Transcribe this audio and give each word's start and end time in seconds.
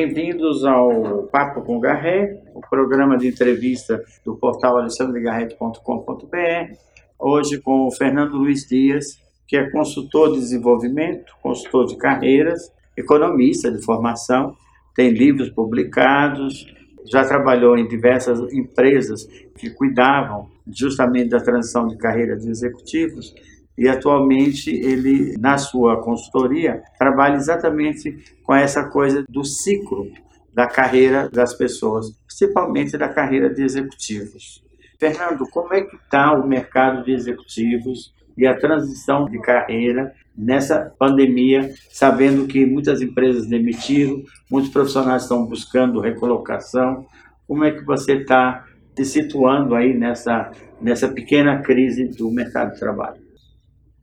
bem-vindos 0.00 0.64
ao 0.64 1.24
Papo 1.24 1.60
com 1.60 1.78
Garré, 1.78 2.40
o 2.54 2.60
programa 2.62 3.18
de 3.18 3.28
entrevista 3.28 4.02
do 4.24 4.34
portal 4.34 4.78
alexandregarret.com.br. 4.78 6.74
Hoje 7.18 7.58
com 7.58 7.86
o 7.86 7.90
Fernando 7.90 8.38
Luiz 8.38 8.66
Dias, 8.66 9.20
que 9.46 9.58
é 9.58 9.68
consultor 9.68 10.32
de 10.32 10.38
desenvolvimento, 10.38 11.34
consultor 11.42 11.84
de 11.84 11.98
carreiras, 11.98 12.72
economista 12.96 13.70
de 13.70 13.84
formação, 13.84 14.56
tem 14.96 15.10
livros 15.10 15.50
publicados, 15.50 16.66
já 17.04 17.22
trabalhou 17.22 17.76
em 17.76 17.86
diversas 17.86 18.40
empresas 18.54 19.26
que 19.58 19.68
cuidavam 19.68 20.48
justamente 20.66 21.28
da 21.28 21.40
transição 21.40 21.86
de 21.86 21.98
carreira 21.98 22.38
de 22.38 22.48
executivos 22.48 23.34
e 23.80 23.88
atualmente 23.88 24.70
ele, 24.70 25.38
na 25.38 25.56
sua 25.56 26.02
consultoria, 26.02 26.82
trabalha 26.98 27.36
exatamente 27.36 28.14
com 28.42 28.54
essa 28.54 28.84
coisa 28.84 29.24
do 29.26 29.42
ciclo 29.42 30.06
da 30.52 30.66
carreira 30.66 31.30
das 31.30 31.54
pessoas, 31.54 32.10
principalmente 32.26 32.98
da 32.98 33.08
carreira 33.08 33.48
de 33.48 33.62
executivos. 33.62 34.62
Fernando, 34.98 35.48
como 35.48 35.72
é 35.72 35.80
que 35.80 35.96
está 35.96 36.30
o 36.34 36.46
mercado 36.46 37.02
de 37.06 37.12
executivos 37.12 38.12
e 38.36 38.46
a 38.46 38.54
transição 38.54 39.24
de 39.24 39.40
carreira 39.40 40.12
nessa 40.36 40.92
pandemia, 40.98 41.72
sabendo 41.90 42.46
que 42.46 42.66
muitas 42.66 43.00
empresas 43.00 43.46
demitiram, 43.46 44.22
muitos 44.50 44.70
profissionais 44.70 45.22
estão 45.22 45.46
buscando 45.46 46.00
recolocação. 46.00 47.06
Como 47.48 47.64
é 47.64 47.70
que 47.70 47.82
você 47.82 48.16
está 48.16 48.66
se 48.94 49.06
situando 49.06 49.74
aí 49.74 49.96
nessa, 49.96 50.52
nessa 50.82 51.08
pequena 51.08 51.62
crise 51.62 52.04
do 52.08 52.30
mercado 52.30 52.74
de 52.74 52.78
trabalho? 52.78 53.29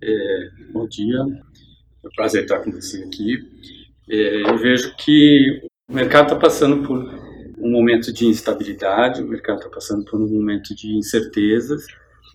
É, 0.01 0.49
bom 0.71 0.87
dia, 0.87 1.17
é 1.17 1.23
um 2.07 2.11
prazer 2.15 2.43
estar 2.43 2.59
com 2.59 2.71
você 2.71 3.03
aqui. 3.03 3.39
É, 4.07 4.41
eu 4.51 4.57
vejo 4.57 4.95
que 4.95 5.61
o 5.89 5.93
mercado 5.93 6.25
está 6.25 6.35
passando 6.35 6.85
por 6.85 6.97
um 7.57 7.71
momento 7.71 8.13
de 8.13 8.27
instabilidade, 8.27 9.23
o 9.23 9.27
mercado 9.27 9.57
está 9.57 9.69
passando 9.69 10.05
por 10.05 10.21
um 10.21 10.27
momento 10.27 10.75
de 10.75 10.95
incertezas. 10.95 11.87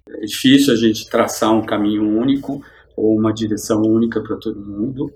É 0.09 0.27
difícil 0.27 0.73
a 0.75 0.77
gente 0.77 1.09
traçar 1.09 1.53
um 1.53 1.65
caminho 1.65 2.03
único 2.19 2.65
ou 2.97 3.17
uma 3.17 3.33
direção 3.33 3.83
única 3.83 4.21
para 4.21 4.37
todo 4.37 4.59
mundo, 4.59 5.13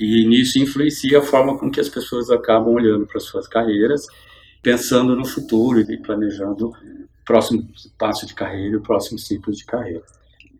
e 0.00 0.26
nisso 0.26 0.58
influencia 0.58 1.18
a 1.18 1.22
forma 1.22 1.58
com 1.58 1.70
que 1.70 1.78
as 1.78 1.88
pessoas 1.88 2.30
acabam 2.30 2.74
olhando 2.74 3.06
para 3.06 3.20
suas 3.20 3.46
carreiras, 3.46 4.06
pensando 4.62 5.14
no 5.14 5.26
futuro 5.26 5.80
e 5.80 5.96
planejando 5.98 6.68
o 6.68 7.24
próximo 7.24 7.68
passo 7.98 8.26
de 8.26 8.34
carreira, 8.34 8.78
o 8.78 8.82
próximo 8.82 9.18
ciclo 9.18 9.52
de 9.52 9.64
carreira. 9.64 10.02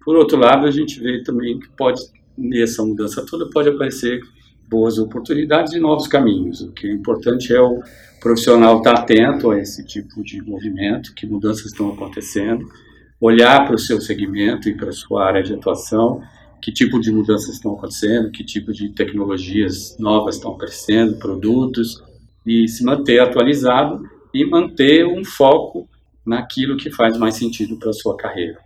Por 0.05 0.17
outro 0.17 0.39
lado, 0.39 0.67
a 0.67 0.71
gente 0.71 1.01
vê 1.01 1.23
também 1.23 1.59
que 1.59 1.69
pode, 1.77 2.01
nessa 2.37 2.85
mudança 2.85 3.25
toda, 3.25 3.49
pode 3.51 3.69
aparecer 3.69 4.21
boas 4.69 4.99
oportunidades 4.99 5.73
e 5.73 5.79
novos 5.79 6.09
caminhos. 6.09 6.61
O 6.63 6.73
que 6.73 6.87
é 6.87 6.93
importante 6.93 7.53
é 7.53 7.61
o 7.61 7.81
profissional 8.21 8.79
estar 8.79 8.95
atento 8.95 9.51
a 9.51 9.59
esse 9.59 9.85
tipo 9.85 10.23
de 10.23 10.41
movimento, 10.43 11.15
que 11.15 11.27
mudanças 11.27 11.67
estão 11.67 11.93
acontecendo, 11.93 12.67
olhar 13.21 13.67
para 13.67 13.75
o 13.75 13.79
seu 13.79 14.01
segmento 14.01 14.69
e 14.69 14.77
para 14.77 14.89
a 14.89 14.93
sua 14.93 15.27
área 15.27 15.43
de 15.43 15.53
atuação, 15.53 16.23
que 16.61 16.73
tipo 16.73 17.01
de 17.01 17.11
mudanças 17.11 17.55
estão 17.55 17.75
acontecendo, 17.75 18.31
que 18.31 18.45
tipo 18.45 18.73
de 18.73 18.89
tecnologias 18.91 19.97
novas 19.99 20.37
estão 20.37 20.53
aparecendo, 20.53 21.19
produtos, 21.19 22.03
e 22.47 22.67
se 22.67 22.85
manter 22.85 23.21
atualizado 23.21 24.03
e 24.35 24.45
manter 24.45 25.07
um 25.07 25.25
foco 25.25 25.89
naquilo 26.25 26.77
que 26.77 26.91
faz 26.91 27.17
mais 27.17 27.37
sentido 27.37 27.77
para 27.77 27.91
a 27.91 27.93
sua 27.93 28.17
carreira. 28.17 28.59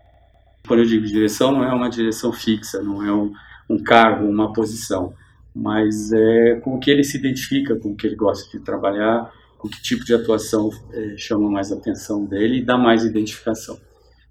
Quando 0.67 0.81
eu 0.81 0.87
digo 0.87 1.07
direção, 1.07 1.53
não 1.53 1.65
é 1.65 1.73
uma 1.73 1.89
direção 1.89 2.33
fixa, 2.33 2.83
não 2.83 3.05
é 3.05 3.13
um, 3.13 3.33
um 3.69 3.83
cargo, 3.83 4.27
uma 4.27 4.53
posição, 4.53 5.13
mas 5.55 6.13
é 6.13 6.61
com 6.61 6.75
o 6.75 6.79
que 6.79 6.91
ele 6.91 7.05
se 7.05 7.17
identifica, 7.19 7.77
com 7.77 7.91
o 7.91 7.97
que 7.97 8.07
ele 8.07 8.17
gosta 8.17 8.51
de 8.51 8.63
trabalhar, 8.63 9.33
com 9.59 9.69
que 9.69 9.81
tipo 9.83 10.05
de 10.05 10.15
atuação 10.15 10.71
é, 10.93 11.15
chama 11.17 11.51
mais 11.51 11.73
atenção 11.73 12.25
dele 12.25 12.59
e 12.59 12.65
dá 12.65 12.77
mais 12.77 13.05
identificação. 13.05 13.79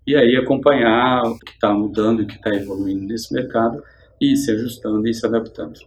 E 0.05 0.15
aí 0.15 0.35
acompanhar 0.35 1.23
o 1.23 1.39
que 1.39 1.51
está 1.51 1.73
mudando, 1.73 2.21
o 2.21 2.27
que 2.27 2.35
está 2.35 2.53
evoluindo 2.53 3.07
nesse 3.07 3.33
mercado 3.33 3.81
e 4.21 4.35
se 4.35 4.51
ajustando 4.51 5.07
e 5.07 5.13
se 5.13 5.25
adaptando. 5.25 5.79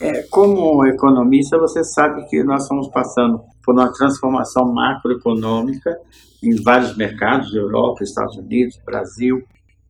É, 0.00 0.22
como 0.30 0.86
economista, 0.86 1.58
você 1.58 1.82
sabe 1.82 2.24
que 2.28 2.42
nós 2.44 2.62
estamos 2.62 2.88
passando 2.88 3.40
por 3.64 3.74
uma 3.74 3.92
transformação 3.92 4.72
macroeconômica 4.72 5.98
em 6.42 6.54
vários 6.62 6.96
mercados, 6.96 7.52
Europa, 7.52 8.04
Estados 8.04 8.36
Unidos, 8.36 8.78
Brasil, 8.84 9.42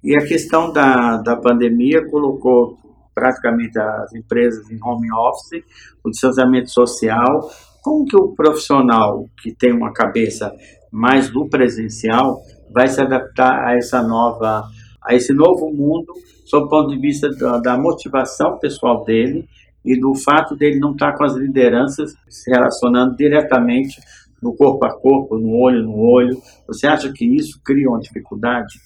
e 0.03 0.17
a 0.17 0.27
questão 0.27 0.73
da, 0.73 1.17
da 1.17 1.37
pandemia 1.37 2.07
colocou 2.09 2.79
praticamente 3.15 3.79
as 3.79 4.15
empresas 4.15 4.71
em 4.71 4.79
home 4.83 5.09
office, 5.13 5.65
o 6.05 6.11
distanciamento 6.11 6.71
social. 6.71 7.51
Como 7.83 8.05
que 8.05 8.17
o 8.17 8.33
profissional 8.35 9.29
que 9.43 9.53
tem 9.53 9.73
uma 9.73 9.93
cabeça 9.93 10.55
mais 10.93 11.29
do 11.29 11.49
presencial 11.49 12.41
vai 12.73 12.87
se 12.87 13.01
adaptar 13.01 13.67
a 13.67 13.77
essa 13.77 14.03
nova, 14.03 14.63
a 15.03 15.15
esse 15.15 15.33
novo 15.33 15.71
mundo, 15.73 16.13
sob 16.45 16.67
o 16.67 16.69
ponto 16.69 16.91
de 16.91 17.01
vista 17.01 17.29
da, 17.31 17.59
da 17.59 17.79
motivação 17.79 18.59
pessoal 18.59 19.05
dele 19.05 19.49
e 19.85 19.99
do 19.99 20.15
fato 20.15 20.55
dele 20.55 20.79
não 20.79 20.93
estar 20.93 21.17
com 21.17 21.25
as 21.25 21.35
lideranças 21.35 22.15
se 22.29 22.51
relacionando 22.51 23.17
diretamente 23.17 24.01
no 24.41 24.55
corpo 24.55 24.85
a 24.85 24.95
corpo, 24.95 25.37
no 25.37 25.57
olho 25.57 25.83
no 25.83 25.97
olho. 25.97 26.41
Você 26.67 26.87
acha 26.87 27.13
que 27.13 27.25
isso 27.25 27.61
cria 27.65 27.89
uma 27.89 27.99
dificuldade? 27.99 28.79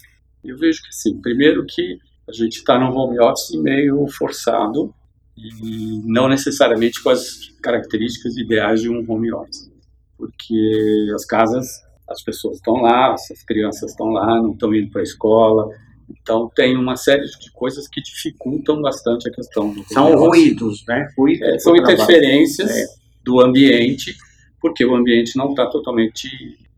Eu 0.45 0.57
vejo 0.57 0.83
que 0.83 0.95
sim. 0.95 1.21
Primeiro 1.21 1.65
que 1.67 1.99
a 2.29 2.33
gente 2.33 2.57
está 2.57 2.79
num 2.79 2.95
home 2.97 3.19
office 3.21 3.55
meio 3.61 4.07
forçado 4.09 4.95
e 5.37 6.03
não 6.05 6.29
necessariamente 6.29 7.03
com 7.03 7.11
as 7.11 7.51
características 7.63 8.37
ideais 8.37 8.81
de 8.81 8.89
um 8.89 9.05
home 9.09 9.33
office. 9.33 9.71
Porque 10.17 11.11
as 11.15 11.25
casas, 11.25 11.83
as 12.09 12.23
pessoas 12.23 12.57
estão 12.57 12.75
lá, 12.75 13.15
as 13.15 13.43
crianças 13.45 13.91
estão 13.91 14.09
lá, 14.09 14.41
não 14.41 14.53
estão 14.53 14.75
indo 14.75 14.91
para 14.91 15.01
a 15.01 15.05
escola. 15.05 15.69
Então 16.09 16.51
tem 16.55 16.77
uma 16.77 16.97
série 16.97 17.25
de 17.25 17.51
coisas 17.53 17.89
que 17.89 18.01
dificultam 18.01 18.81
bastante 18.81 19.29
a 19.29 19.33
questão 19.33 19.73
do 19.73 19.83
São 19.85 20.15
ruídos, 20.17 20.85
né? 20.87 21.09
Ruídos 21.17 21.49
é, 21.49 21.59
são 21.59 21.77
interferências 21.77 22.71
é. 22.71 22.87
do 23.25 23.41
ambiente, 23.41 24.17
porque 24.61 24.85
o 24.85 24.95
ambiente 24.95 25.37
não 25.37 25.51
está 25.51 25.67
totalmente 25.67 26.29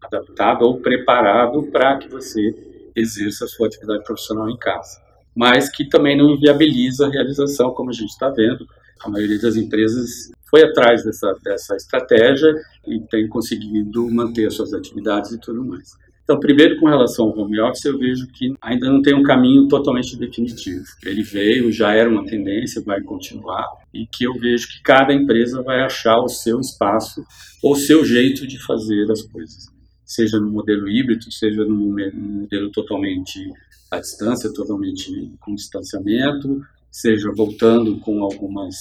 adaptado 0.00 0.62
ou 0.62 0.78
preparado 0.78 1.62
para 1.64 1.98
que 1.98 2.08
você 2.08 2.73
exerça 2.94 3.44
a 3.44 3.49
sua 3.49 3.66
atividade 3.66 4.05
profissional 4.05 4.49
em 4.49 4.56
casa, 4.56 5.00
mas 5.34 5.71
que 5.71 5.88
também 5.88 6.16
não 6.16 6.31
inviabiliza 6.31 7.06
a 7.06 7.10
realização, 7.10 7.72
como 7.72 7.91
a 7.91 7.93
gente 7.93 8.10
está 8.10 8.28
vendo. 8.28 8.66
A 9.05 9.09
maioria 9.09 9.38
das 9.38 9.56
empresas 9.56 10.31
foi 10.49 10.62
atrás 10.62 11.04
dessa, 11.04 11.34
dessa 11.43 11.77
estratégia 11.77 12.54
e 12.87 13.00
tem 13.00 13.28
conseguido 13.28 14.09
manter 14.10 14.47
as 14.47 14.54
suas 14.54 14.72
atividades 14.72 15.33
e 15.33 15.41
tudo 15.41 15.65
mais. 15.65 15.93
Então, 16.22 16.41
primeiro, 16.41 16.81
com 16.81 16.87
relação 16.87 17.27
ao 17.27 17.38
home 17.38 17.60
office, 17.60 17.84
eu 17.84 17.99
vejo 17.99 18.27
que 18.28 18.54
ainda 18.62 18.88
não 18.88 19.03
tem 19.03 19.15
um 19.15 19.22
caminho 19.22 19.69
totalmente 19.69 20.16
definitivo. 20.16 20.84
Ele 21.04 21.22
veio, 21.22 21.71
já 21.71 21.93
era 21.93 22.09
uma 22.09 22.25
tendência, 22.25 22.81
vai 22.81 23.03
continuar, 23.03 23.66
e 23.93 24.06
que 24.06 24.25
eu 24.25 24.33
vejo 24.33 24.69
que 24.69 24.83
cada 24.83 25.12
empresa 25.12 25.60
vai 25.60 25.83
achar 25.83 26.19
o 26.21 26.28
seu 26.28 26.59
espaço 26.60 27.22
ou 27.62 27.72
o 27.72 27.77
seu 27.77 28.04
jeito 28.06 28.47
de 28.47 28.59
fazer 28.59 29.10
as 29.10 29.21
coisas 29.21 29.73
seja 30.14 30.38
no 30.38 30.50
modelo 30.50 30.88
híbrido, 30.88 31.30
seja 31.32 31.64
no 31.64 31.75
modelo 31.75 32.70
totalmente 32.70 33.52
à 33.91 33.98
distância, 33.98 34.52
totalmente 34.52 35.32
com 35.41 35.54
distanciamento, 35.54 36.64
seja 36.91 37.32
voltando 37.32 37.98
com 37.98 38.22
algumas 38.22 38.76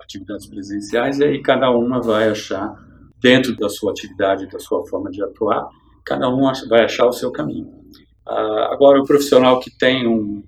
atividades 0.00 0.46
presenciais, 0.46 1.18
e 1.18 1.24
aí 1.24 1.42
cada 1.42 1.70
uma 1.70 2.00
vai 2.00 2.28
achar, 2.28 2.74
dentro 3.20 3.56
da 3.56 3.68
sua 3.68 3.90
atividade, 3.90 4.46
da 4.46 4.58
sua 4.58 4.86
forma 4.86 5.10
de 5.10 5.22
atuar, 5.22 5.68
cada 6.04 6.28
um 6.28 6.50
vai 6.68 6.84
achar 6.84 7.06
o 7.06 7.12
seu 7.12 7.30
caminho. 7.30 7.68
Ah, 8.26 8.70
agora, 8.72 9.00
o 9.00 9.04
profissional 9.04 9.58
que 9.60 9.70
tem 9.76 10.06
um, 10.06 10.42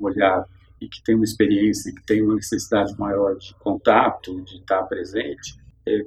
olhar 0.00 0.46
e 0.80 0.88
que 0.88 1.02
tem 1.04 1.14
uma 1.14 1.24
experiência, 1.24 1.92
que 1.94 2.04
tem 2.06 2.22
uma 2.22 2.36
necessidade 2.36 2.98
maior 2.98 3.36
de 3.36 3.54
contato, 3.56 4.40
de 4.42 4.56
estar 4.56 4.82
presente, 4.84 5.58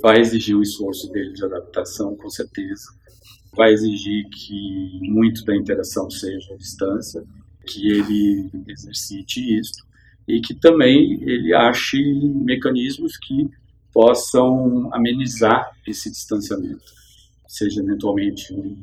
vai 0.02 0.20
exigir 0.20 0.56
um 0.56 0.62
esforço 0.62 1.12
dele 1.12 1.34
de 1.34 1.44
adaptação, 1.44 2.16
com 2.16 2.30
certeza 2.30 3.01
vai 3.56 3.74
exigir 3.74 4.28
que 4.30 5.00
muito 5.02 5.44
da 5.44 5.56
interação 5.56 6.10
seja 6.10 6.54
à 6.54 6.58
distância, 6.58 7.24
que 7.66 7.92
ele 7.92 8.50
exercite 8.68 9.60
isso 9.60 9.86
e 10.28 10.40
que 10.40 10.54
também 10.54 11.22
ele 11.24 11.54
ache 11.54 11.98
mecanismos 12.36 13.18
que 13.18 13.50
possam 13.94 14.90
amenizar 14.94 15.70
esse 15.86 16.10
distanciamento, 16.10 16.84
seja 17.48 17.82
eventualmente 17.82 18.54
um, 18.54 18.78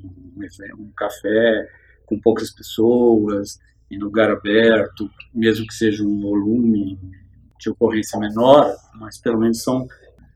um 0.79 0.91
café 0.95 1.69
com 2.05 2.19
poucas 2.21 2.51
pessoas, 2.51 3.59
em 3.91 3.99
lugar 3.99 4.31
aberto, 4.31 5.11
mesmo 5.35 5.67
que 5.67 5.75
seja 5.75 6.05
um 6.05 6.21
volume 6.21 6.99
de 7.59 7.71
ocorrência 7.71 8.19
menor, 8.19 8.75
mas 8.95 9.19
pelo 9.19 9.41
menos 9.41 9.63
são 9.63 9.87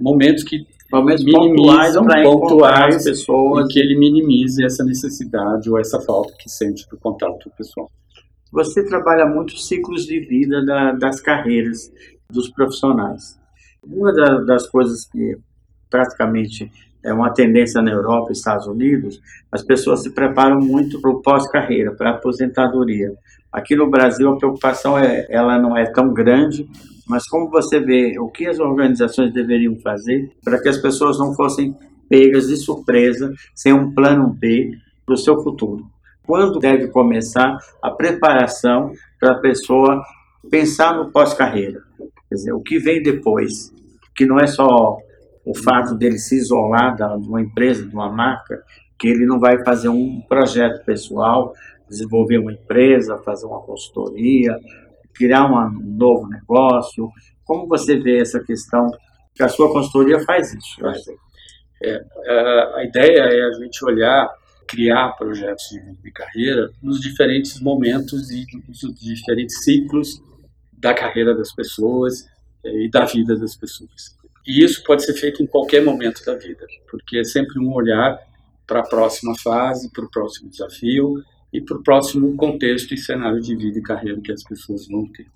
momentos 0.00 0.42
que 0.42 0.66
momentos 0.92 1.24
pontuais 1.24 1.94
para 1.94 2.22
pontuais 2.22 2.96
as 2.96 3.04
pessoas. 3.04 3.72
que 3.72 3.78
ele 3.78 3.98
minimize 3.98 4.64
essa 4.64 4.84
necessidade 4.84 5.70
ou 5.70 5.78
essa 5.78 6.00
falta 6.00 6.34
que 6.38 6.48
sente 6.48 6.86
do 6.88 6.98
contato 6.98 7.50
pessoal. 7.56 7.90
Você 8.52 8.84
trabalha 8.84 9.26
muito 9.26 9.56
ciclos 9.56 10.04
de 10.04 10.20
vida 10.20 10.64
da, 10.64 10.92
das 10.92 11.20
carreiras 11.20 11.90
dos 12.30 12.50
profissionais. 12.50 13.40
Uma 13.82 14.12
da, 14.12 14.40
das 14.42 14.68
coisas 14.68 15.06
que 15.06 15.36
praticamente 15.88 16.70
é 17.04 17.12
uma 17.12 17.30
tendência 17.30 17.82
na 17.82 17.90
Europa 17.90 18.30
e 18.30 18.32
Estados 18.32 18.66
Unidos, 18.66 19.20
as 19.50 19.62
pessoas 19.62 20.02
se 20.02 20.10
preparam 20.10 20.60
muito 20.60 21.00
para 21.00 21.10
o 21.10 21.20
pós-carreira, 21.20 21.92
para 21.92 22.10
a 22.10 22.14
aposentadoria. 22.14 23.12
Aqui 23.52 23.76
no 23.76 23.90
Brasil 23.90 24.30
a 24.30 24.36
preocupação 24.36 24.98
é, 24.98 25.26
ela 25.28 25.58
não 25.58 25.76
é 25.76 25.84
tão 25.84 26.12
grande, 26.12 26.66
mas 27.06 27.26
como 27.26 27.50
você 27.50 27.80
vê 27.80 28.18
o 28.18 28.28
que 28.28 28.46
as 28.46 28.58
organizações 28.58 29.32
deveriam 29.32 29.76
fazer 29.80 30.30
para 30.42 30.60
que 30.60 30.68
as 30.68 30.78
pessoas 30.78 31.18
não 31.18 31.34
fossem 31.34 31.76
pegas 32.08 32.48
de 32.48 32.56
surpresa 32.56 33.32
sem 33.54 33.72
um 33.72 33.92
plano 33.92 34.28
B 34.28 34.70
para 35.04 35.14
o 35.14 35.18
seu 35.18 35.42
futuro? 35.42 35.84
Quando 36.24 36.60
deve 36.60 36.88
começar 36.88 37.58
a 37.82 37.90
preparação 37.90 38.92
para 39.18 39.32
a 39.32 39.38
pessoa 39.38 40.00
pensar 40.48 40.96
no 40.96 41.10
pós-carreira? 41.10 41.82
Quer 42.28 42.34
dizer, 42.36 42.52
o 42.52 42.60
que 42.60 42.78
vem 42.78 43.02
depois, 43.02 43.72
que 44.14 44.24
não 44.24 44.38
é 44.38 44.46
só 44.46 44.96
o 45.44 45.54
fato 45.56 45.94
dele 45.96 46.18
se 46.18 46.36
isolar 46.36 46.94
de 46.94 47.28
uma 47.28 47.40
empresa, 47.40 47.86
de 47.86 47.94
uma 47.94 48.10
marca, 48.10 48.62
que 48.98 49.08
ele 49.08 49.26
não 49.26 49.40
vai 49.40 49.62
fazer 49.64 49.88
um 49.88 50.20
projeto 50.28 50.84
pessoal, 50.84 51.52
desenvolver 51.88 52.38
uma 52.38 52.52
empresa, 52.52 53.18
fazer 53.18 53.46
uma 53.46 53.60
consultoria, 53.60 54.56
criar 55.14 55.46
um 55.46 55.70
novo 55.96 56.28
negócio. 56.28 57.10
Como 57.44 57.66
você 57.66 57.98
vê 57.98 58.20
essa 58.20 58.40
questão 58.40 58.88
que 59.34 59.42
a 59.42 59.48
sua 59.48 59.72
consultoria 59.72 60.20
faz 60.20 60.54
isso? 60.54 60.80
É, 61.84 62.00
a 62.76 62.84
ideia 62.84 63.22
é 63.22 63.44
a 63.44 63.52
gente 63.52 63.84
olhar, 63.84 64.28
criar 64.68 65.12
projetos 65.18 65.64
de, 65.68 66.02
de 66.02 66.12
carreira 66.12 66.70
nos 66.80 67.00
diferentes 67.00 67.60
momentos 67.60 68.30
e 68.30 68.46
nos 68.68 68.78
diferentes 69.00 69.64
ciclos 69.64 70.22
da 70.72 70.94
carreira 70.94 71.34
das 71.34 71.52
pessoas 71.52 72.24
é, 72.64 72.84
e 72.84 72.90
da 72.90 73.04
vida 73.04 73.36
das 73.36 73.56
pessoas. 73.56 74.21
E 74.46 74.64
isso 74.64 74.82
pode 74.84 75.04
ser 75.04 75.14
feito 75.14 75.42
em 75.42 75.46
qualquer 75.46 75.84
momento 75.84 76.24
da 76.24 76.34
vida, 76.34 76.66
porque 76.90 77.18
é 77.18 77.24
sempre 77.24 77.58
um 77.60 77.72
olhar 77.72 78.18
para 78.66 78.80
a 78.80 78.86
próxima 78.86 79.34
fase, 79.38 79.90
para 79.92 80.04
o 80.04 80.10
próximo 80.10 80.50
desafio 80.50 81.22
e 81.52 81.60
para 81.60 81.76
o 81.76 81.82
próximo 81.82 82.34
contexto 82.36 82.94
e 82.94 82.98
cenário 82.98 83.40
de 83.40 83.54
vida 83.54 83.78
e 83.78 83.82
carreira 83.82 84.20
que 84.20 84.32
as 84.32 84.42
pessoas 84.42 84.88
vão 84.88 85.06
ter. 85.12 85.26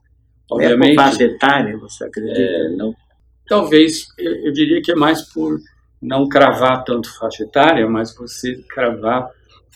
Obviamente, 0.50 0.98
é 0.98 1.10
por 1.10 1.22
etária, 1.22 1.78
você 1.78 2.04
acredita? 2.04 2.40
É, 2.40 2.68
não, 2.70 2.94
talvez, 3.46 4.06
eu 4.18 4.52
diria 4.52 4.80
que 4.80 4.92
é 4.92 4.94
mais 4.94 5.22
por 5.22 5.58
não 6.00 6.28
cravar 6.28 6.84
tanto 6.84 7.12
faixa 7.18 7.44
etária, 7.44 7.88
mas 7.88 8.14
você 8.14 8.56
cravar 8.68 9.28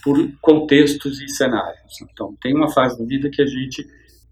por 0.02 0.16
contextos 0.40 1.20
e 1.20 1.28
cenários. 1.28 2.00
Então, 2.02 2.34
tem 2.40 2.54
uma 2.54 2.70
fase 2.70 2.98
da 2.98 3.04
vida 3.04 3.28
que 3.28 3.42
a 3.42 3.46
gente 3.46 3.86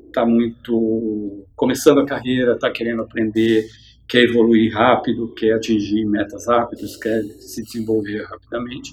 está 0.07 0.25
muito 0.25 1.45
começando 1.55 2.01
a 2.01 2.07
carreira, 2.07 2.55
está 2.55 2.71
querendo 2.71 3.03
aprender, 3.03 3.67
quer 4.09 4.25
evoluir 4.25 4.73
rápido, 4.73 5.33
quer 5.35 5.53
atingir 5.53 6.05
metas 6.07 6.47
rápidas, 6.47 6.97
quer 6.97 7.23
se 7.23 7.63
desenvolver 7.63 8.25
rapidamente, 8.25 8.93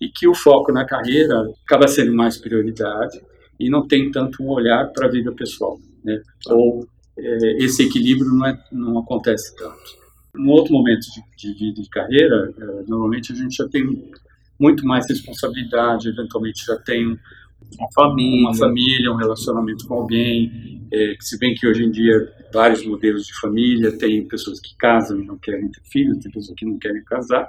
e 0.00 0.08
que 0.08 0.26
o 0.26 0.34
foco 0.34 0.72
na 0.72 0.84
carreira 0.84 1.44
acaba 1.66 1.86
sendo 1.86 2.14
mais 2.14 2.38
prioridade 2.38 3.20
e 3.60 3.70
não 3.70 3.86
tem 3.86 4.10
tanto 4.10 4.42
um 4.42 4.48
olhar 4.48 4.90
para 4.92 5.06
a 5.06 5.10
vida 5.10 5.30
pessoal, 5.32 5.78
né? 6.04 6.20
Ou 6.48 6.86
é, 7.16 7.64
esse 7.64 7.84
equilíbrio 7.84 8.30
não, 8.30 8.46
é, 8.46 8.58
não 8.72 8.98
acontece 8.98 9.54
tanto. 9.56 10.04
Num 10.34 10.50
outro 10.50 10.72
momento 10.72 11.02
de, 11.02 11.52
de 11.52 11.58
vida 11.58 11.80
e 11.80 11.88
carreira, 11.88 12.52
é, 12.58 12.64
normalmente 12.88 13.32
a 13.32 13.36
gente 13.36 13.56
já 13.56 13.68
tem 13.68 14.10
muito 14.58 14.84
mais 14.84 15.08
responsabilidade, 15.08 16.08
eventualmente 16.08 16.64
já 16.66 16.76
tem 16.76 17.18
uma 17.78 17.88
família, 17.94 18.40
uma 18.40 18.54
família 18.54 19.12
um 19.12 19.16
relacionamento 19.16 19.86
com 19.86 19.94
alguém. 19.94 20.86
É, 20.92 21.14
se 21.20 21.38
bem 21.38 21.54
que 21.54 21.66
hoje 21.66 21.84
em 21.84 21.90
dia 21.90 22.32
vários 22.54 22.86
modelos 22.86 23.26
de 23.26 23.38
família, 23.40 23.98
tem 23.98 24.26
pessoas 24.26 24.60
que 24.60 24.76
casam 24.76 25.20
e 25.20 25.26
não 25.26 25.36
querem 25.36 25.68
ter 25.68 25.82
filhos, 25.90 26.18
tem 26.18 26.30
pessoas 26.30 26.56
que 26.56 26.64
não 26.64 26.78
querem 26.78 27.02
casar, 27.02 27.48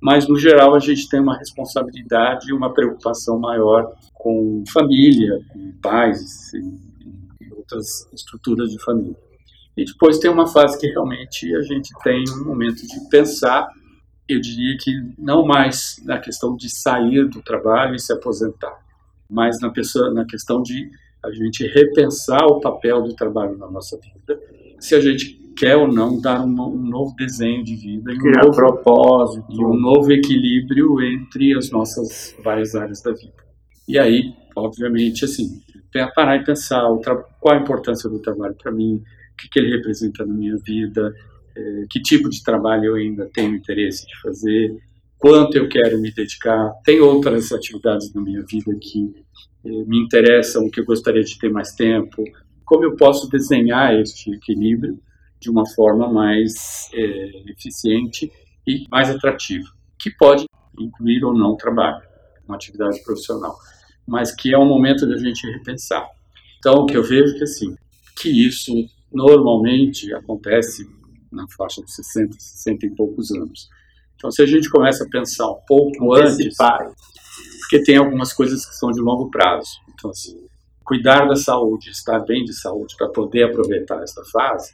mas 0.00 0.26
no 0.26 0.38
geral 0.38 0.74
a 0.74 0.78
gente 0.78 1.08
tem 1.08 1.20
uma 1.20 1.36
responsabilidade 1.36 2.48
e 2.48 2.52
uma 2.52 2.72
preocupação 2.72 3.38
maior 3.38 3.94
com 4.14 4.64
família, 4.72 5.40
com 5.48 5.72
pais 5.82 6.52
e, 6.54 7.44
e 7.44 7.52
outras 7.52 8.08
estruturas 8.12 8.70
de 8.70 8.82
família. 8.82 9.16
E 9.76 9.84
depois 9.84 10.18
tem 10.18 10.30
uma 10.30 10.46
fase 10.46 10.78
que 10.78 10.86
realmente 10.86 11.54
a 11.54 11.62
gente 11.62 11.90
tem 12.02 12.24
um 12.30 12.46
momento 12.46 12.86
de 12.86 13.08
pensar, 13.10 13.68
eu 14.26 14.40
diria 14.40 14.76
que 14.80 14.90
não 15.18 15.44
mais 15.46 16.00
na 16.04 16.18
questão 16.18 16.56
de 16.56 16.70
sair 16.70 17.28
do 17.28 17.42
trabalho 17.42 17.94
e 17.94 18.00
se 18.00 18.12
aposentar, 18.12 18.74
mas 19.28 19.60
na, 19.60 19.70
pessoa, 19.70 20.10
na 20.12 20.24
questão 20.24 20.62
de 20.62 20.90
a 21.26 21.32
gente 21.32 21.66
repensar 21.66 22.44
o 22.46 22.60
papel 22.60 23.02
do 23.02 23.14
trabalho 23.14 23.56
na 23.58 23.70
nossa 23.70 23.98
vida, 23.98 24.40
se 24.78 24.94
a 24.94 25.00
gente 25.00 25.46
quer 25.56 25.76
ou 25.76 25.88
não 25.88 26.20
dar 26.20 26.44
um, 26.44 26.50
um 26.50 26.86
novo 26.86 27.14
desenho 27.16 27.64
de 27.64 27.74
vida 27.74 28.12
e 28.12 28.16
um 28.16 28.42
novo 28.42 28.54
propósito 28.54 29.46
e 29.50 29.64
um 29.64 29.74
novo 29.74 30.12
equilíbrio 30.12 31.00
entre 31.00 31.56
as 31.56 31.70
nossas 31.70 32.36
várias 32.44 32.74
áreas 32.74 33.02
da 33.02 33.12
vida. 33.12 33.46
E 33.88 33.98
aí, 33.98 34.34
obviamente, 34.54 35.24
assim, 35.24 35.60
parar 36.14 36.36
e 36.36 36.44
pensar 36.44 36.82
qual 37.40 37.54
a 37.54 37.60
importância 37.60 38.10
do 38.10 38.18
trabalho 38.18 38.54
para 38.54 38.70
mim, 38.70 38.96
o 38.96 39.36
que, 39.36 39.48
que, 39.48 39.58
ele 39.58 39.76
representa 39.76 40.26
na 40.26 40.34
minha 40.34 40.56
vida, 40.58 41.14
é, 41.56 41.84
que 41.90 42.00
tipo 42.00 42.28
de 42.28 42.42
trabalho 42.42 42.86
eu 42.86 42.94
ainda 42.96 43.28
tenho 43.32 43.54
interesse 43.54 44.06
de 44.06 44.20
fazer, 44.20 44.76
quanto 45.18 45.56
eu 45.56 45.68
quero 45.68 45.98
me 45.98 46.12
dedicar. 46.12 46.72
Tem 46.84 47.00
outras 47.00 47.52
atividades 47.52 48.12
na 48.12 48.20
minha 48.20 48.44
vida 48.44 48.76
que 48.80 49.14
é, 49.16 49.20
me 49.86 49.98
interessam, 49.98 50.70
que 50.70 50.80
eu 50.80 50.84
gostaria 50.84 51.22
de 51.22 51.38
ter 51.38 51.50
mais 51.50 51.72
tempo. 51.72 52.22
Como 52.64 52.84
eu 52.84 52.96
posso 52.96 53.28
desenhar 53.28 53.94
este 53.94 54.30
equilíbrio 54.32 54.98
de 55.40 55.50
uma 55.50 55.68
forma 55.74 56.12
mais 56.12 56.88
é, 56.92 57.50
eficiente 57.50 58.30
e 58.66 58.84
mais 58.90 59.10
atrativa, 59.10 59.68
que 59.98 60.10
pode 60.10 60.46
incluir 60.78 61.24
ou 61.24 61.32
não 61.32 61.56
trabalho, 61.56 62.02
uma 62.46 62.56
atividade 62.56 63.02
profissional, 63.02 63.56
mas 64.06 64.34
que 64.34 64.52
é 64.52 64.58
um 64.58 64.66
momento 64.66 65.06
da 65.06 65.16
gente 65.16 65.46
repensar. 65.50 66.06
Então, 66.58 66.82
o 66.82 66.86
que 66.86 66.96
eu 66.96 67.02
vejo 67.02 67.34
é 67.34 67.38
que 67.38 67.44
assim, 67.44 67.76
que 68.20 68.46
isso 68.46 68.72
normalmente 69.12 70.12
acontece 70.14 70.88
na 71.30 71.46
faixa 71.56 71.82
de 71.82 71.92
60, 71.92 72.36
60 72.38 72.86
e 72.86 72.90
poucos 72.90 73.30
anos. 73.30 73.68
Então, 74.16 74.30
se 74.30 74.42
a 74.42 74.46
gente 74.46 74.70
começa 74.70 75.04
a 75.04 75.08
pensar 75.08 75.50
um 75.50 75.60
pouco 75.66 76.14
antes, 76.14 76.56
porque 77.68 77.82
tem 77.82 77.96
algumas 77.96 78.32
coisas 78.32 78.64
que 78.64 78.76
são 78.76 78.92
de 78.92 79.00
longo 79.00 79.28
prazo. 79.28 79.68
Então, 79.92 80.10
assim, 80.10 80.36
cuidar 80.84 81.26
da 81.26 81.34
saúde, 81.34 81.90
estar 81.90 82.20
bem 82.20 82.44
de 82.44 82.54
saúde 82.54 82.94
para 82.96 83.08
poder 83.08 83.50
aproveitar 83.50 84.00
essa 84.02 84.22
fase, 84.32 84.72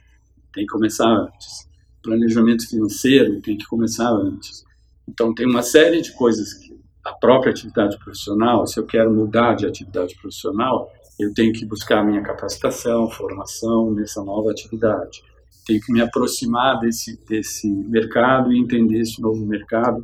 tem 0.53 0.63
que 0.63 0.71
começar 0.71 1.07
antes. 1.07 1.67
Planejamento 2.03 2.69
financeiro 2.69 3.41
tem 3.41 3.57
que 3.57 3.65
começar 3.65 4.11
antes. 4.11 4.63
Então, 5.09 5.33
tem 5.33 5.47
uma 5.47 5.63
série 5.63 6.01
de 6.01 6.11
coisas 6.11 6.53
que 6.53 6.79
a 7.03 7.13
própria 7.13 7.51
atividade 7.51 7.97
profissional, 7.97 8.67
se 8.67 8.79
eu 8.79 8.85
quero 8.85 9.11
mudar 9.11 9.55
de 9.55 9.65
atividade 9.65 10.15
profissional, 10.21 10.87
eu 11.19 11.33
tenho 11.33 11.51
que 11.51 11.65
buscar 11.65 11.99
a 11.99 12.03
minha 12.03 12.21
capacitação, 12.21 13.09
formação 13.09 13.91
nessa 13.91 14.23
nova 14.23 14.51
atividade. 14.51 15.23
Tenho 15.65 15.81
que 15.81 15.91
me 15.91 16.01
aproximar 16.01 16.79
desse, 16.79 17.19
desse 17.25 17.67
mercado 17.67 18.53
e 18.53 18.59
entender 18.59 18.99
esse 18.99 19.19
novo 19.19 19.43
mercado 19.45 19.99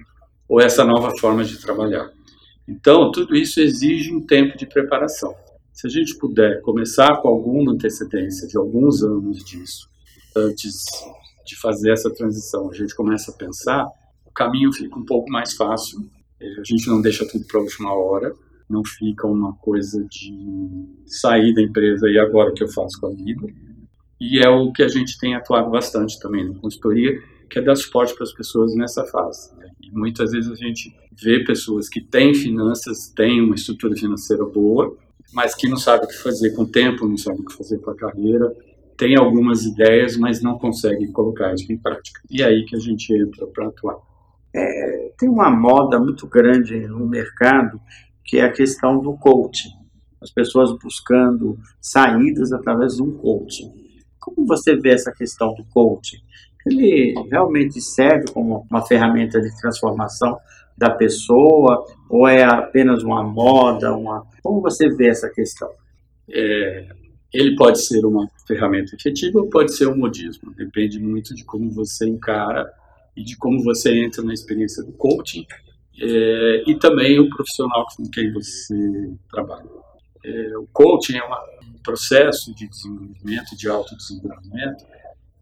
ou 0.47 0.59
essa 0.59 0.83
nova 0.83 1.15
forma 1.19 1.43
de 1.43 1.61
trabalhar. 1.61 2.09
Então, 2.69 3.11
tudo 3.11 3.35
isso 3.35 3.59
exige 3.59 4.13
um 4.13 4.23
tempo 4.23 4.55
de 4.55 4.67
preparação. 4.67 5.33
Se 5.73 5.87
a 5.87 5.89
gente 5.89 6.15
puder 6.19 6.61
começar 6.61 7.19
com 7.19 7.27
alguma 7.27 7.71
antecedência 7.71 8.47
de 8.47 8.55
alguns 8.57 9.01
anos 9.01 9.43
disso, 9.43 9.89
antes 10.35 10.83
de 11.47 11.59
fazer 11.59 11.91
essa 11.91 12.13
transição, 12.13 12.69
a 12.69 12.73
gente 12.73 12.93
começa 12.93 13.31
a 13.31 13.33
pensar, 13.33 13.87
o 14.23 14.31
caminho 14.31 14.71
fica 14.71 14.99
um 14.99 15.05
pouco 15.05 15.31
mais 15.31 15.55
fácil. 15.55 15.99
A 16.39 16.63
gente 16.63 16.87
não 16.87 17.01
deixa 17.01 17.27
tudo 17.27 17.43
para 17.47 17.59
a 17.59 17.63
última 17.63 17.91
hora, 17.91 18.35
não 18.69 18.83
fica 18.85 19.25
uma 19.25 19.53
coisa 19.53 20.05
de 20.07 20.31
sair 21.07 21.55
da 21.55 21.63
empresa 21.63 22.07
e 22.07 22.19
agora 22.19 22.51
o 22.51 22.53
que 22.53 22.63
eu 22.63 22.69
faço 22.69 22.99
com 23.01 23.07
a 23.07 23.15
vida. 23.15 23.47
E 24.21 24.37
é 24.37 24.47
o 24.47 24.71
que 24.71 24.83
a 24.83 24.87
gente 24.87 25.17
tem 25.17 25.33
atuado 25.33 25.71
bastante 25.71 26.19
também 26.19 26.47
na 26.47 26.59
consultoria, 26.59 27.19
que 27.49 27.57
é 27.57 27.63
dar 27.63 27.75
suporte 27.75 28.13
para 28.13 28.25
as 28.25 28.33
pessoas 28.33 28.75
nessa 28.75 29.03
fase. 29.07 29.55
Né? 29.57 29.68
E 29.81 29.91
muitas 29.91 30.31
vezes 30.31 30.51
a 30.51 30.55
gente 30.55 30.95
vê 31.21 31.43
pessoas 31.43 31.89
que 31.89 32.01
têm 32.01 32.33
finanças, 32.33 33.09
têm 33.09 33.41
uma 33.41 33.55
estrutura 33.55 33.95
financeira 33.95 34.45
boa, 34.45 34.97
mas 35.33 35.53
que 35.55 35.67
não 35.67 35.77
sabem 35.77 36.05
o 36.05 36.09
que 36.09 36.17
fazer 36.17 36.51
com 36.51 36.63
o 36.63 36.67
tempo, 36.67 37.07
não 37.07 37.17
sabem 37.17 37.41
o 37.41 37.45
que 37.45 37.55
fazer 37.55 37.79
com 37.79 37.91
a 37.91 37.95
carreira, 37.95 38.55
tem 38.97 39.15
algumas 39.15 39.63
ideias, 39.63 40.17
mas 40.17 40.41
não 40.41 40.57
consegue 40.57 41.07
colocar 41.11 41.53
isso 41.53 41.71
em 41.71 41.77
prática. 41.77 42.21
E 42.29 42.41
é 42.41 42.45
aí 42.45 42.65
que 42.65 42.75
a 42.75 42.79
gente 42.79 43.13
entra 43.13 43.47
para 43.47 43.67
atuar. 43.67 43.97
É, 44.53 45.13
tem 45.17 45.29
uma 45.29 45.49
moda 45.49 45.99
muito 45.99 46.27
grande 46.27 46.79
no 46.87 47.07
mercado 47.07 47.79
que 48.25 48.37
é 48.37 48.43
a 48.43 48.51
questão 48.51 48.99
do 48.99 49.17
coaching. 49.17 49.69
As 50.21 50.31
pessoas 50.31 50.71
buscando 50.77 51.57
saídas 51.79 52.51
através 52.51 52.95
de 52.95 53.01
um 53.01 53.11
coaching. 53.11 53.71
Como 54.19 54.45
você 54.45 54.75
vê 54.75 54.89
essa 54.89 55.11
questão 55.11 55.53
do 55.55 55.63
coaching? 55.65 56.17
Ele 56.65 57.13
realmente 57.29 57.81
serve 57.81 58.31
como 58.31 58.65
uma 58.69 58.85
ferramenta 58.85 59.39
de 59.39 59.55
transformação 59.59 60.37
da 60.77 60.89
pessoa 60.89 61.85
ou 62.09 62.27
é 62.27 62.43
apenas 62.43 63.03
uma 63.03 63.23
moda? 63.23 63.93
Uma... 63.95 64.25
Como 64.41 64.61
você 64.61 64.89
vê 64.89 65.09
essa 65.09 65.29
questão? 65.29 65.69
É, 66.29 66.87
ele 67.33 67.55
pode 67.55 67.83
ser 67.83 68.05
uma 68.05 68.27
ferramenta 68.47 68.95
efetiva 68.95 69.39
ou 69.39 69.49
pode 69.49 69.75
ser 69.75 69.87
um 69.87 69.97
modismo. 69.97 70.53
Depende 70.55 70.99
muito 70.99 71.35
de 71.35 71.43
como 71.43 71.69
você 71.71 72.07
encara 72.07 72.71
e 73.15 73.23
de 73.23 73.37
como 73.37 73.63
você 73.63 73.93
entra 73.93 74.23
na 74.23 74.33
experiência 74.33 74.83
do 74.83 74.93
coaching 74.93 75.45
é, 76.01 76.63
e 76.65 76.75
também 76.79 77.19
o 77.19 77.29
profissional 77.29 77.85
com 77.95 78.09
quem 78.09 78.31
você 78.31 79.11
trabalha. 79.29 79.69
É, 80.23 80.57
o 80.57 80.67
coaching 80.71 81.17
é 81.17 81.23
uma, 81.23 81.39
um 81.63 81.81
processo 81.83 82.53
de 82.55 82.67
desenvolvimento, 82.67 83.55
de 83.57 83.67
autodesenvolvimento, 83.67 84.85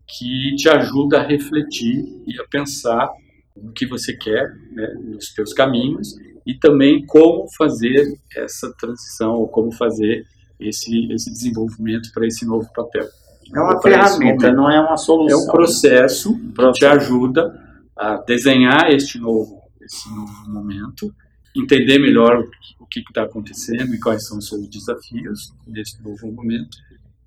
que 0.07 0.55
te 0.55 0.69
ajuda 0.69 1.19
a 1.19 1.27
refletir 1.27 2.05
e 2.25 2.39
a 2.39 2.45
pensar 2.47 3.09
no 3.55 3.73
que 3.73 3.85
você 3.85 4.15
quer, 4.15 4.49
né, 4.71 4.93
nos 5.03 5.33
seus 5.33 5.53
caminhos, 5.53 6.15
e 6.45 6.53
também 6.57 7.05
como 7.05 7.45
fazer 7.57 8.17
essa 8.35 8.71
transição, 8.79 9.33
ou 9.33 9.47
como 9.47 9.71
fazer 9.71 10.25
esse, 10.59 11.11
esse 11.11 11.29
desenvolvimento 11.31 12.11
para 12.13 12.25
esse 12.25 12.45
novo 12.45 12.67
papel. 12.73 13.07
É 13.53 13.59
uma 13.59 13.81
ferramenta, 13.81 14.51
não 14.51 14.69
é 14.69 14.79
uma 14.79 14.97
solução. 14.97 15.39
É 15.39 15.43
um 15.43 15.47
processo 15.47 16.37
que 16.37 16.71
te 16.73 16.85
ajuda 16.85 17.67
a 17.95 18.17
desenhar 18.17 18.91
este 18.91 19.19
novo, 19.19 19.61
esse 19.81 20.09
novo 20.13 20.49
momento, 20.49 21.13
entender 21.55 21.97
melhor 21.99 22.43
o 22.79 22.85
que 22.85 22.99
está 22.99 23.23
acontecendo 23.23 23.93
e 23.93 23.99
quais 23.99 24.27
são 24.27 24.37
os 24.37 24.47
seus 24.47 24.69
desafios 24.69 25.53
nesse 25.65 26.01
novo 26.03 26.31
momento, 26.31 26.77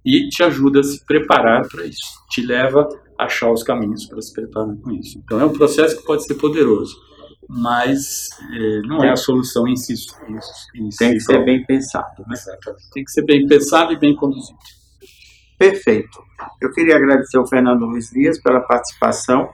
e 0.04 0.28
te 0.28 0.42
ajuda 0.42 0.80
a 0.80 0.82
se 0.82 1.04
preparar 1.04 1.66
para 1.68 1.84
isso, 1.84 2.24
te 2.30 2.44
leva 2.44 2.88
a 3.18 3.24
achar 3.24 3.50
os 3.50 3.62
caminhos 3.62 4.06
para 4.06 4.20
se 4.20 4.32
preparar 4.32 4.74
com 4.76 4.92
isso. 4.92 5.18
Então 5.18 5.40
é 5.40 5.44
um 5.44 5.52
processo 5.52 5.96
que 5.98 6.04
pode 6.04 6.24
ser 6.24 6.34
poderoso, 6.34 6.96
mas 7.48 8.28
é, 8.52 8.80
não 8.86 9.04
é 9.04 9.10
a 9.10 9.16
solução 9.16 9.66
em 9.68 9.76
si. 9.76 9.94
Em 10.74 10.90
si 10.90 10.98
Tem 10.98 11.12
que 11.12 11.20
ser 11.20 11.44
bem 11.44 11.64
pensado. 11.64 12.24
Né? 12.26 12.36
Tem 12.92 13.04
que 13.04 13.10
ser 13.10 13.24
bem 13.24 13.46
pensado 13.46 13.92
e 13.92 13.98
bem 13.98 14.14
conduzido. 14.14 14.58
Perfeito. 15.58 16.18
Eu 16.60 16.72
queria 16.72 16.96
agradecer 16.96 17.36
ao 17.36 17.46
Fernando 17.46 17.84
Luiz 17.84 18.08
Dias 18.10 18.40
pela 18.40 18.60
participação 18.60 19.50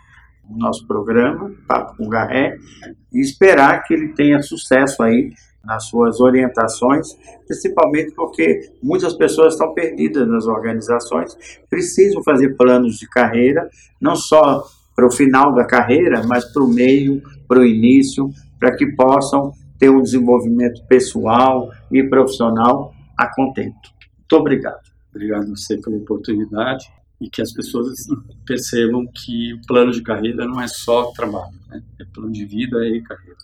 no 0.48 0.58
nosso 0.58 0.86
programa, 0.86 1.52
Papo 1.66 1.96
com 1.96 2.08
Garré, 2.08 2.56
e 3.12 3.20
esperar 3.20 3.82
que 3.82 3.94
ele 3.94 4.14
tenha 4.14 4.40
sucesso 4.40 5.02
aí 5.02 5.32
nas 5.66 5.84
suas 5.88 6.20
orientações, 6.20 7.08
principalmente 7.46 8.12
porque 8.14 8.70
muitas 8.82 9.14
pessoas 9.14 9.54
estão 9.54 9.74
perdidas 9.74 10.26
nas 10.28 10.46
organizações, 10.46 11.36
precisam 11.68 12.22
fazer 12.22 12.56
planos 12.56 12.96
de 12.96 13.08
carreira, 13.08 13.68
não 14.00 14.16
só 14.16 14.64
para 14.94 15.06
o 15.06 15.12
final 15.12 15.54
da 15.54 15.64
carreira, 15.66 16.22
mas 16.26 16.44
para 16.52 16.62
o 16.62 16.68
meio, 16.68 17.22
para 17.46 17.60
o 17.60 17.66
início, 17.66 18.30
para 18.58 18.74
que 18.74 18.86
possam 18.86 19.52
ter 19.78 19.90
um 19.90 20.00
desenvolvimento 20.00 20.82
pessoal 20.86 21.70
e 21.92 22.02
profissional 22.02 22.94
a 23.18 23.32
contento. 23.34 23.90
Muito 24.18 24.36
obrigado. 24.36 24.80
Obrigado 25.10 25.44
a 25.44 25.50
você 25.50 25.78
pela 25.78 25.96
oportunidade 25.96 26.86
e 27.20 27.30
que 27.30 27.40
as 27.40 27.52
pessoas 27.52 27.98
percebam 28.46 29.06
que 29.06 29.54
o 29.54 29.60
plano 29.66 29.90
de 29.90 30.02
carreira 30.02 30.46
não 30.46 30.60
é 30.60 30.68
só 30.68 31.10
trabalho, 31.12 31.54
né? 31.68 31.82
é 32.00 32.04
plano 32.04 32.32
de 32.32 32.44
vida 32.44 32.86
e 32.86 33.02
carreira. 33.02 33.36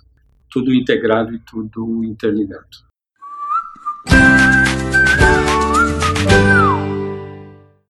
Tudo 0.53 0.73
integrado 0.73 1.35
e 1.35 1.39
tudo 1.39 2.05
interligado. 2.05 2.93